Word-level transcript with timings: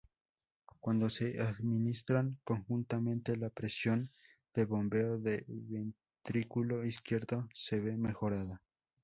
Cuando 0.79 1.11
se 1.11 1.39
administran 1.39 2.39
conjuntamente, 2.43 3.37
la 3.37 3.51
presión 3.51 4.09
de 4.55 4.65
bombeo 4.65 5.19
del 5.19 5.45
ventrículo 5.47 6.83
izquierdo 6.83 7.47
se 7.53 7.79
ve 7.79 7.95
mejorada. 7.97 8.63